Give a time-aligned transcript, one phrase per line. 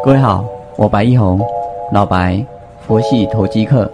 [0.00, 0.44] 各位好，
[0.76, 1.40] 我白一红，
[1.92, 2.44] 老白，
[2.86, 3.90] 佛系投机客。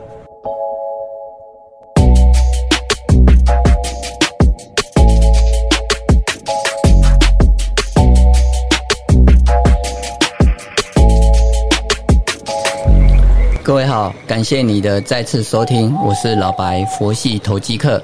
[13.62, 18.02] 各位好，感谢你的再次收听，我是老白，佛系投机客。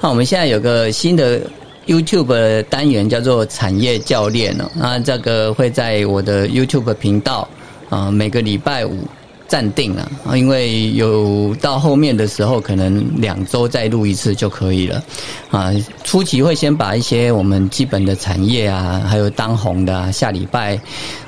[0.00, 1.40] 那我们现在有个新的
[1.86, 4.70] YouTube 单元，叫做产业教练哦。
[4.74, 7.48] 那这个会在我的 YouTube 频道
[7.88, 9.06] 啊，每个礼拜五
[9.46, 15.02] 暂定了啊，因为有到后面的时候，可能两周再录一次就可以了
[15.50, 15.72] 啊。
[16.02, 20.80] 初期会先把一些我们基本的产业啊，还有当红的啊，下礼拜，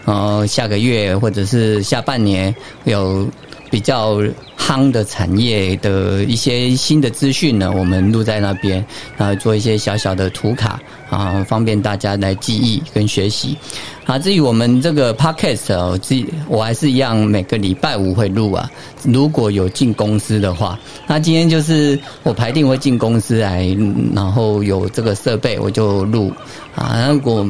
[0.04, 2.54] 呃，下个月或者是下半年
[2.84, 3.27] 有。
[3.70, 4.20] 比较
[4.58, 8.84] 夯的产业的一些新的资讯呢，我们录在那边，
[9.16, 13.56] 啊，做一些小小的图卡啊，方便大家来记忆跟学习。
[14.04, 16.16] 啊，至于我们这个 podcast 哦，自
[16.48, 18.70] 我还是一样，每个礼拜五会录啊。
[19.02, 23.68] 如果有进公司的话，那今天就是我排定会进公司来，
[24.15, 26.32] 然后有这个设备我就录
[26.74, 27.06] 啊。
[27.10, 27.46] 如果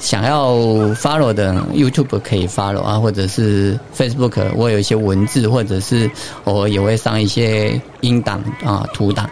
[0.00, 0.56] 想要
[0.94, 6.10] follow 的 YouTube 可以 follow 啊，或者是 Facebook，我有一些文字，或者是
[6.44, 9.28] 我也会上一些音档啊、图档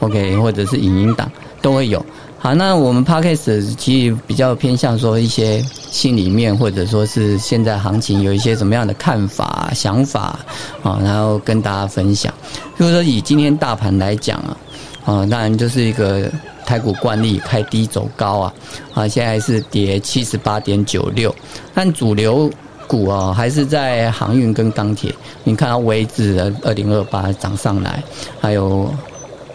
[0.00, 1.30] ，OK，或者是影音档
[1.62, 2.04] 都会有。
[2.38, 10.38] 好，那我们 Podcast 其实比较偏向说一些心里面，或者说是现在行情有一些什么样的看法、想法
[10.82, 12.32] 啊，然后跟大家分享。
[12.76, 14.56] 比如说以今天大盘来讲啊，
[15.04, 16.30] 啊，当然就是一个。
[16.64, 18.54] 台股惯例开低走高啊，
[18.94, 21.34] 啊，现在是跌七十八点九六，
[21.74, 22.50] 但主流
[22.86, 25.14] 股啊还是在航运跟钢铁。
[25.44, 28.02] 你看到微智的二零二八涨上来，
[28.40, 28.92] 还有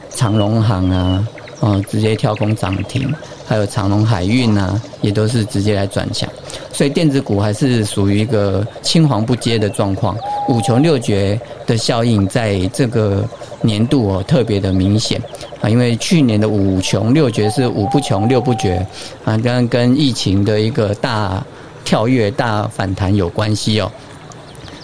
[0.09, 1.27] 长隆行啊，
[1.61, 3.13] 啊，直接跳空涨停，
[3.45, 6.29] 还有长隆海运啊，也都是直接来转强。
[6.71, 10.17] 所以电子股还是属于一个青黄不接的状况，
[10.49, 13.23] 五穷六绝的效应在这个
[13.61, 15.21] 年度哦特别的明显
[15.61, 15.69] 啊。
[15.69, 18.85] 因为去年的五穷六绝是五不穷六不绝，
[19.23, 21.43] 啊，跟跟疫情的一个大
[21.83, 23.91] 跳跃、大反弹有关系哦。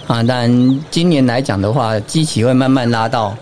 [0.07, 3.35] 啊，但今年来讲的话，基期会慢慢拉到，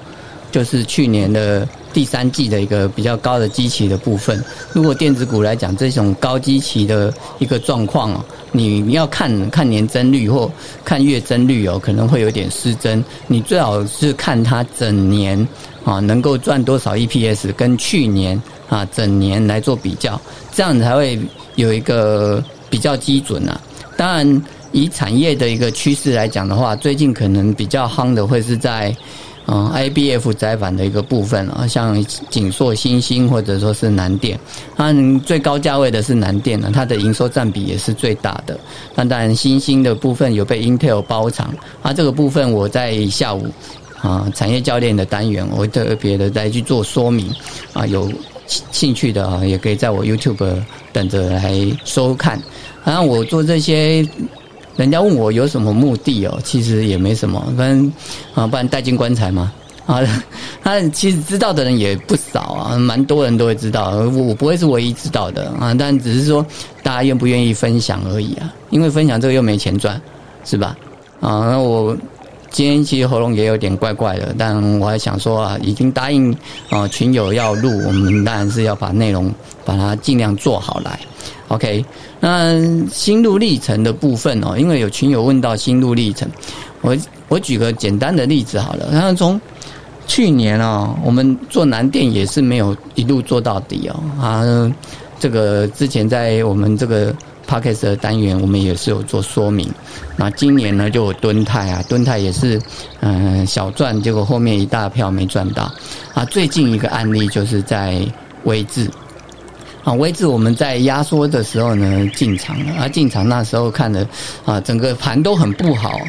[0.52, 4.44] 就是去年的第三季的一个比较高的基期的部分。
[4.74, 10.52] 如果电子股来讲，这种高基期的一个状况哦，你要看看年增率或
[10.84, 13.04] 看月增率哦，可能会有点失真。
[13.28, 15.48] 你最好是看它整年。
[15.86, 20.20] 啊，能够赚多少 EPS，跟去年啊整年来做比较，
[20.52, 21.18] 这样才会
[21.56, 23.60] 有一个比较基准啊。
[23.98, 28.96] 当然，以产业的一个趋势来讲的话，最近可能比较夯的会是在
[29.52, 34.40] 嗯 IBF 窄板的一个部分啊，像锦硕、新兴或者说是南电，
[34.76, 34.94] 它
[35.26, 38.60] 最高价位的是南电呢，它的营收占比也是最大的。
[38.94, 43.48] 那当然，新兴的部分有被 Intel 包场，啊，这个部分我在下午。
[44.02, 47.30] 啊，产业教练的单元，我会特别的再去做说明。
[47.74, 48.10] 啊，有
[48.48, 50.56] 兴趣的啊，也可以在我 YouTube
[50.94, 52.42] 等着来收看。
[52.86, 54.08] 然后我做这些，
[54.80, 57.92] 人家问我有什么目的哦，其实也没什么，反正
[58.34, 59.52] 啊，不然带进棺材嘛。
[59.86, 60.00] 啊，
[60.64, 63.90] 他其实知道的人也不少啊，蛮多人都会知道。
[63.90, 66.46] 我不会是唯一知道的啊，但只是说
[66.82, 68.54] 大家愿不愿意分享而已啊。
[68.70, 70.00] 因为分享这个又没钱赚，
[70.46, 70.78] 是吧？
[71.20, 71.98] 啊，那我。
[72.52, 76.36] 今天其实喉咙也有点怪怪的，但我还想说啊，已经答应
[76.70, 79.32] 啊群友要录，我们当然是要把内容
[79.64, 81.00] 把它尽量做好来。
[81.50, 81.86] OK，
[82.20, 86.28] 那心路历程的部分哦，因为有群友问到心路历程，
[86.82, 88.90] 我我举个简单的例子好了。
[88.92, 89.40] 然后从
[90.08, 94.74] 去年啊，我们做南电也是没有一路做到底哦啊，
[95.20, 97.14] 这个之前在我们这个。
[97.50, 99.68] P a c k e s 的单元我们也是有做说明，
[100.16, 102.62] 那今年呢就有敦泰啊，敦泰也是
[103.00, 105.64] 嗯小赚，结果后面一大票没赚到。
[106.14, 106.24] 啊。
[106.26, 108.00] 最近一个案例就是在
[108.44, 108.88] 威智。
[109.84, 114.08] 啊，威智我们在压缩的时候呢进场了，啊进场那时候看的
[114.46, 116.00] 啊整个盘都很不好，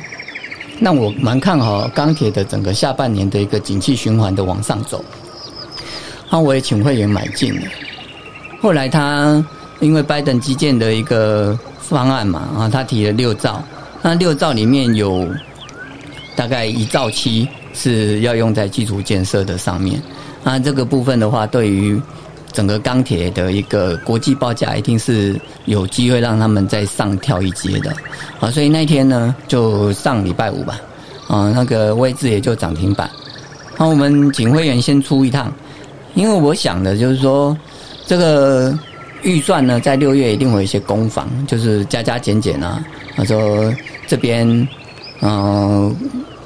[0.78, 5.02] 那我蛮看好钢铁的整个下半年的一个景气循环的往上走，
[6.28, 7.66] 那我也请会员买进了，
[8.60, 9.42] 后来他。
[9.80, 13.62] 因为拜登基建的一个方案嘛，啊，他提了六兆，
[14.02, 15.26] 那六兆里面有
[16.36, 20.00] 大概一兆七是要用在基础建设的上面，
[20.44, 22.00] 那这个部分的话，对于
[22.52, 27.90] 整个钢铁的一个国际报价，一定是有机会让他们再上跳一阶的，
[28.38, 30.78] 啊，所以那天呢，就上礼拜五吧，
[31.26, 33.10] 啊，那个位置也就涨停板，
[33.78, 35.50] 那我们警会员先出一趟，
[36.14, 37.56] 因为我想的就是说
[38.06, 38.78] 这个。
[39.22, 42.84] 预算呢，在六月一定会有一些攻防，就是加加减减啊。
[43.16, 43.74] 他说
[44.06, 44.68] 这边
[45.20, 45.94] 嗯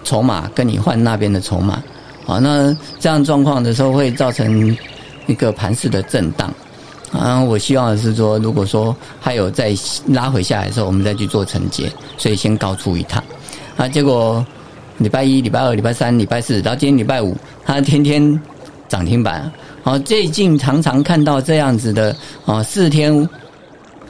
[0.02, 1.82] 筹码跟你换那边的筹码，
[2.24, 4.76] 好，那这样状况的时候会造成
[5.26, 6.52] 一个盘势的震荡。
[7.12, 9.72] 啊，我希望的是说，如果说还有再
[10.08, 11.88] 拉回下来的时候，我们再去做承接，
[12.18, 13.22] 所以先高出一趟。
[13.76, 14.44] 啊，结果
[14.98, 18.40] 礼拜一、礼拜二、礼拜三、礼拜四，到今天礼拜五，它天天
[18.88, 19.48] 涨停板。
[19.84, 22.16] 好，最近常常看到这样子的
[22.46, 23.28] 啊，四天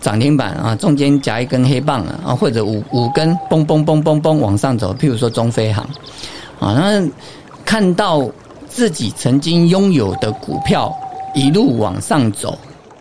[0.00, 4.94] 涨停板啊，中间夹一根黑棒啊，或者五五根嘣嘣嘣嘣嘣往上走。
[4.94, 5.84] 譬如说中飞航，
[6.60, 7.04] 啊，那
[7.64, 8.24] 看到
[8.68, 10.96] 自己曾经拥有的股票
[11.34, 12.56] 一路往上走。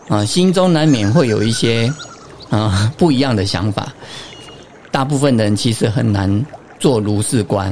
[0.10, 1.88] 啊，心中难免会有一些
[2.50, 3.94] 啊不一样的想法。
[4.90, 6.44] 大部分人其实很难
[6.80, 7.70] 做如是观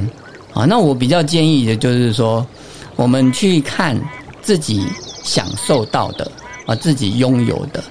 [0.54, 0.64] 啊。
[0.64, 2.46] 那我比较建议的就是说，
[2.94, 4.00] 我们去看
[4.42, 4.86] 自己
[5.22, 6.30] 享受到的
[6.66, 7.82] 啊，自己拥有的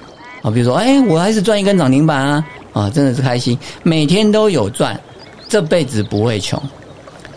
[0.42, 0.51] 啊。
[0.51, 5.00] 比如说，哎，我还是赚一根涨停板啊，啊，真的是开心，每天都有赚，
[5.48, 6.62] 这辈子不会穷。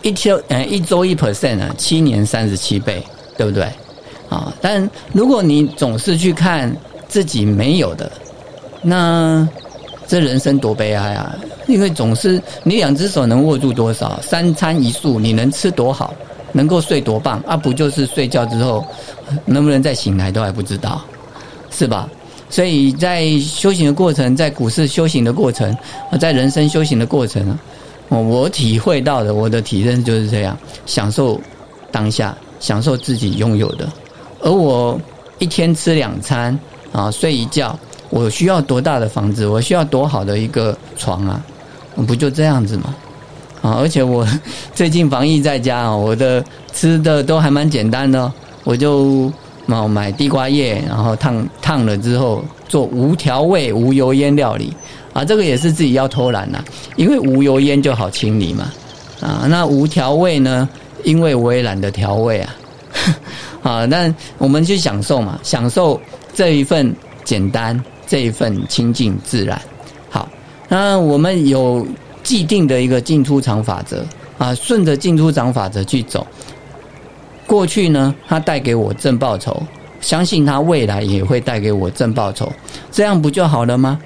[0.02, 3.02] 一天，呃，一周一 percent 啊，七年三十七倍，
[3.38, 3.64] 对不对？
[4.28, 6.74] 啊，但如果你总是去看。
[7.06, 8.10] 自己没有的，
[8.82, 9.46] 那
[10.08, 11.36] 这人生多悲哀啊！
[11.68, 16.12] 因为总是你两只手能握住多少，三餐一宿你能吃多好，
[16.54, 17.54] 能够睡多棒啊？
[17.54, 18.82] 不就是睡觉之后
[19.44, 21.04] 能不能再醒来都还不知道，
[21.70, 22.08] 是吧？
[22.48, 25.70] 所以在修行的过程，在股市修行的过程，
[26.10, 27.58] 啊在人生修行的过程，
[28.08, 30.56] 我体会到的，我的体认就是这样：
[30.86, 31.38] 享受
[31.92, 33.86] 当下，享受自己拥有的。
[34.40, 34.98] 而我
[35.38, 36.58] 一天吃两餐。
[36.94, 37.76] 啊，睡一觉，
[38.08, 39.48] 我需要多大的房子？
[39.48, 41.44] 我需要多好的一个床啊？
[42.06, 42.94] 不就这样子吗？
[43.64, 44.26] 啊，而且我
[44.76, 46.44] 最近防疫在家啊，我的
[46.74, 48.30] 吃的都还蛮简单的，
[48.62, 49.32] 我就
[49.66, 54.70] 啊买地瓜叶，然后烫烫了之后做无调味、无油烟料理
[55.14, 56.62] 啊，这个也是自己要偷懒呐，
[56.96, 58.70] 因为无油烟就好清理嘛。
[59.20, 60.68] 啊，那无调味呢？
[61.02, 62.54] 因为我也懒得调味啊。
[63.62, 65.98] 啊，那我们去享受嘛，享受。
[66.34, 66.94] 这一份
[67.24, 69.58] 简单，这一份清净自然。
[70.10, 70.28] 好，
[70.68, 71.86] 那我们有
[72.24, 74.04] 既定的一个进出场法则
[74.38, 76.26] 啊，顺着进出场法则去走。
[77.46, 79.62] 过去呢，它带给我正报酬，
[80.00, 82.50] 相信它未来也会带给我正报酬，
[82.90, 84.00] 这样不就好了吗？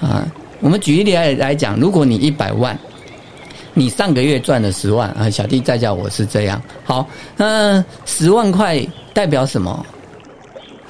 [0.00, 0.26] 啊，
[0.60, 2.76] 我们举例来来讲，如果你一百万，
[3.72, 6.60] 你上个月赚了十万啊，小弟再叫我是这样。
[6.84, 7.06] 好，
[7.36, 8.84] 那十万块
[9.14, 9.86] 代表什么？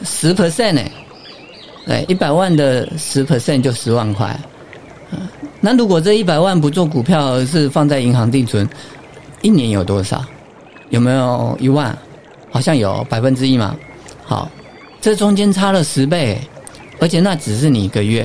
[0.02, 0.82] 十 percent 呢？
[1.88, 4.34] 哎，一百万的十 percent 就十万块。
[5.66, 8.68] 那如果这一百万不做股票，而是放在银行定存，
[9.42, 10.24] 一年有多少？
[10.90, 11.98] 有没有一万？
[12.52, 13.74] 好像有百分之一嘛。
[14.22, 14.48] 好，
[15.00, 16.40] 这中间差了十倍，
[17.00, 18.24] 而且那只是你一个月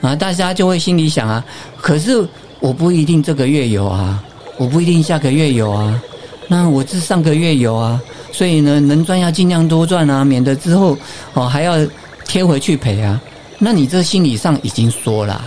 [0.00, 1.44] 啊，大家就会心里想啊，
[1.80, 2.28] 可是
[2.58, 4.20] 我不一定这个月有啊，
[4.56, 6.02] 我不一定下个月有啊，
[6.48, 8.02] 那我是上个月有啊。
[8.32, 10.98] 所以呢，能赚要尽量多赚啊，免得之后
[11.34, 11.76] 哦还要
[12.24, 13.22] 贴回去赔啊。
[13.60, 15.40] 那你这心理上已经说了，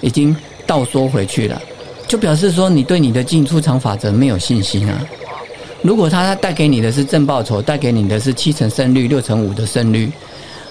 [0.00, 0.36] 已经
[0.66, 1.60] 倒缩回去了，
[2.08, 5.00] 就表示说你对你的进出场法则没有信心啊。
[5.82, 10.10] 如果他带给你的是正报酬，带给你的是七成胜率、六成五的胜率，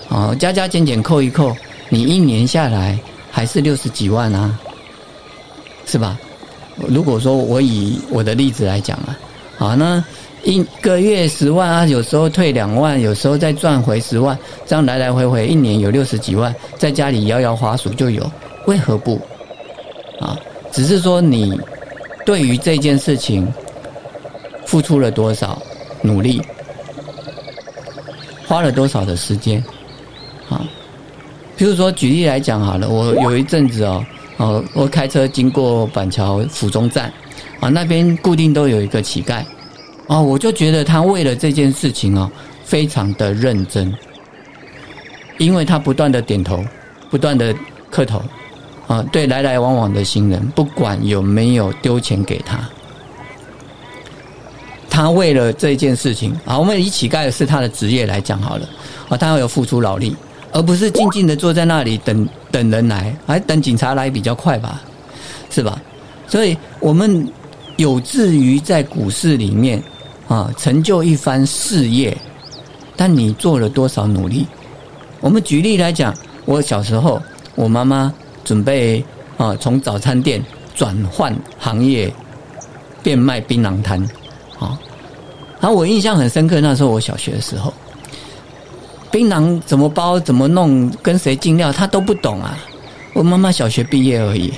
[0.09, 1.55] 哦加加减减扣一扣，
[1.89, 2.99] 你一年下来
[3.31, 4.59] 还是六十几万啊，
[5.85, 6.19] 是吧？
[6.87, 9.17] 如果说我以我的例子来讲啊，
[9.57, 10.03] 好那。
[10.43, 18.31] 一个月十万啊，有时候退两万，有时候再赚回十万，这样来来回回一年有六十几万，在家里摇摇滑鼠就有，
[18.67, 19.19] 为何不？
[20.19, 20.37] 啊，
[20.71, 21.59] 只是说你
[22.25, 23.51] 对于这件事情
[24.65, 25.61] 付出了多少
[26.01, 26.41] 努力，
[28.47, 29.63] 花了多少的时间
[30.49, 30.61] 啊？
[31.57, 34.05] 比如说举例来讲好了，我有一阵子哦，
[34.37, 37.11] 哦，我开车经过板桥府中站
[37.59, 39.43] 啊，那边固定都有一个乞丐。
[40.07, 42.29] 啊，我就觉得他为了这件事情哦，
[42.63, 43.91] 非常的认真，
[45.39, 46.63] 因为他不断的点头，
[47.09, 47.55] 不断的
[47.89, 48.21] 磕头，
[48.87, 52.59] 啊，对来来往往的行人，不管有没有丢钱给他，
[54.89, 58.69] 他为了这件事情啊，我们以乞丐是他的职业来讲好了，
[59.09, 60.15] 啊，他要有付出劳力，
[60.51, 64.81] 而不是静静的坐在那里等等人来，还等警察来比较快吧，
[65.49, 65.81] 是吧？
[66.27, 67.27] 所以我们
[67.77, 69.81] 有志于在股市里面。
[70.27, 72.17] 啊，成就一番事业，
[72.95, 74.47] 但你做了多少努力？
[75.21, 76.11] 我们举例来讲，
[76.45, 77.21] 我小时候，
[77.53, 78.11] 我妈妈
[78.45, 79.03] 准备
[79.35, 80.41] 啊，从早餐店
[80.73, 82.09] 转换行业，
[83.03, 84.01] 变卖槟榔摊，
[84.57, 84.79] 啊，
[85.59, 87.73] 然后我印象很深刻，那时候我小学的时候，
[89.11, 92.57] 槟榔怎么包、怎么弄、跟谁进料，他都不懂啊。
[93.13, 94.53] 我妈妈小学毕业而已，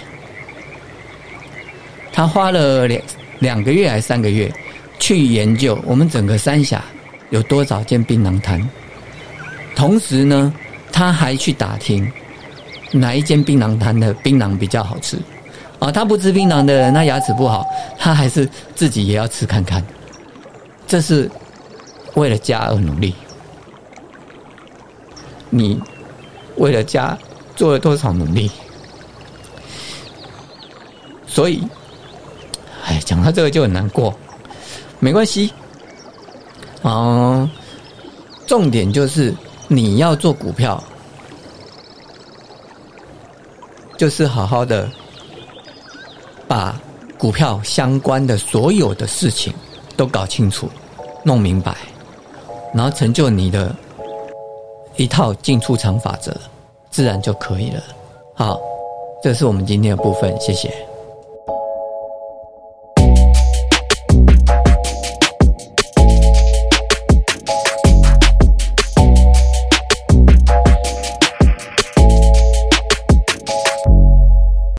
[2.11, 3.01] 他花了两
[3.39, 4.51] 两个月还是三个月
[4.99, 6.83] 去研究我们整个三峡
[7.29, 8.67] 有多少间槟榔摊，
[9.75, 10.51] 同时呢，
[10.91, 12.11] 他还去打听
[12.91, 15.17] 哪一间槟榔摊的槟榔比较好吃。
[15.79, 17.65] 啊，他不吃槟榔的人，他牙齿不好，
[17.97, 19.85] 他还是自己也要吃看看。
[20.87, 21.29] 这是
[22.15, 23.13] 为了家而努力。
[25.49, 25.81] 你
[26.57, 27.17] 为了家。
[27.57, 28.51] 做了多少努力？
[31.25, 31.67] 所以，
[32.85, 34.15] 哎，讲到这个就很难过。
[34.99, 35.51] 没关系，
[36.83, 37.49] 哦，
[38.45, 39.33] 重点就是
[39.67, 40.83] 你要做股票，
[43.97, 44.87] 就是好好的
[46.47, 46.79] 把
[47.17, 49.53] 股票相关的所有的事情
[49.95, 50.69] 都搞清楚、
[51.23, 51.75] 弄明白，
[52.73, 53.75] 然后成就你的
[54.95, 56.35] 一套进出场法则。
[56.89, 57.83] 自然就可以了。
[58.33, 58.59] 好，
[59.21, 60.86] 这是我们今天的部分，谢谢。